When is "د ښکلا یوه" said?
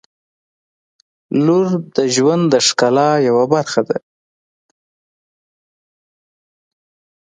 2.53-3.45